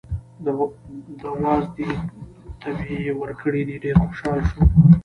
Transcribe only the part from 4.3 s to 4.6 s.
شو.